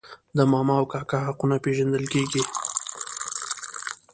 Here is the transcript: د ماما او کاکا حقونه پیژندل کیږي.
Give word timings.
د 0.37 0.39
ماما 0.51 0.75
او 0.81 0.85
کاکا 0.93 1.19
حقونه 1.27 1.55
پیژندل 1.65 2.05
کیږي. 2.13 2.43